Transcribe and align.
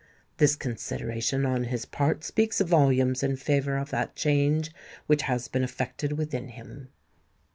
This 0.37 0.55
consideration 0.55 1.45
on 1.45 1.65
his 1.65 1.85
part 1.85 2.23
speaks 2.23 2.59
volumes 2.59 3.21
in 3.21 3.35
favour 3.35 3.77
of 3.77 3.91
that 3.91 4.15
change 4.15 4.71
which 5.05 5.21
has 5.21 5.47
been 5.47 5.63
effected 5.63 6.13
within 6.13 6.47
him." 6.47 6.89